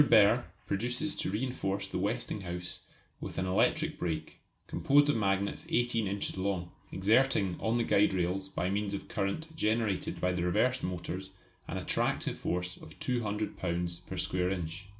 [0.01, 2.85] Behr proposes to reinforce the Westinghouse
[3.19, 8.47] with an electric brake, composed of magnets 18 inches long, exerting on the guide rails
[8.49, 11.29] by means of current generated by the reversed motors
[11.67, 14.03] an attractive force of 200 lbs.
[14.07, 14.85] per square inch.